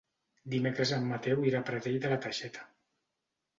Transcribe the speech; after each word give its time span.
Dimecres 0.53 0.93
en 0.97 1.05
Mateu 1.09 1.45
irà 1.51 1.61
a 1.61 1.63
Pradell 1.69 2.01
de 2.07 2.13
la 2.17 2.19
Teixeta. 2.27 2.67